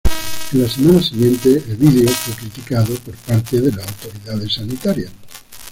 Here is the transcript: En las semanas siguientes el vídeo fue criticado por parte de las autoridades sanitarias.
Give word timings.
En 0.51 0.61
las 0.63 0.71
semanas 0.71 1.09
siguientes 1.09 1.63
el 1.69 1.75
vídeo 1.75 2.09
fue 2.09 2.33
criticado 2.33 2.91
por 3.05 3.15
parte 3.17 3.61
de 3.61 3.71
las 3.71 3.85
autoridades 3.87 4.51
sanitarias. 4.55 5.11